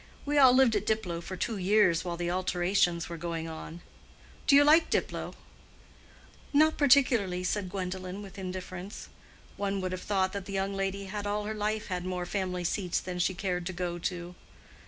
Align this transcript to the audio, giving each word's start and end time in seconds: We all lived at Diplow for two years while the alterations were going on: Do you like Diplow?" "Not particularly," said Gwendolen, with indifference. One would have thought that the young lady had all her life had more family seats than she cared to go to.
We 0.25 0.39
all 0.39 0.51
lived 0.51 0.75
at 0.75 0.87
Diplow 0.87 1.21
for 1.21 1.37
two 1.37 1.57
years 1.57 2.03
while 2.03 2.17
the 2.17 2.31
alterations 2.31 3.07
were 3.07 3.17
going 3.17 3.47
on: 3.47 3.81
Do 4.47 4.55
you 4.55 4.63
like 4.63 4.89
Diplow?" 4.89 5.35
"Not 6.51 6.75
particularly," 6.75 7.43
said 7.43 7.69
Gwendolen, 7.69 8.23
with 8.23 8.39
indifference. 8.39 9.09
One 9.57 9.79
would 9.81 9.91
have 9.91 10.01
thought 10.01 10.33
that 10.33 10.45
the 10.45 10.53
young 10.53 10.73
lady 10.73 11.05
had 11.05 11.27
all 11.27 11.43
her 11.45 11.53
life 11.53 11.85
had 11.89 12.03
more 12.03 12.25
family 12.25 12.63
seats 12.63 12.99
than 12.99 13.19
she 13.19 13.35
cared 13.35 13.67
to 13.67 13.73
go 13.73 13.99
to. 13.99 14.33